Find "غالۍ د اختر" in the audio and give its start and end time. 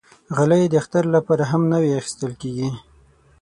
0.35-1.03